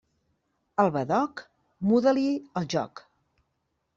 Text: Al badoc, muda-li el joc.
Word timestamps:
Al 0.83 0.89
badoc, 0.95 1.43
muda-li 1.91 2.25
el 2.63 2.67
joc. 2.77 3.03